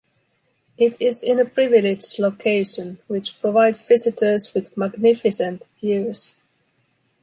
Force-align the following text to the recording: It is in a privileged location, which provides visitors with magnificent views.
It 0.79 0.99
is 0.99 1.21
in 1.21 1.39
a 1.39 1.45
privileged 1.45 2.17
location, 2.17 2.97
which 3.05 3.39
provides 3.39 3.83
visitors 3.83 4.51
with 4.51 4.75
magnificent 4.75 5.65
views. 5.79 6.33